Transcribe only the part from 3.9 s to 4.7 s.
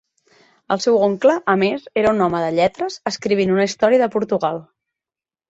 de Portugal.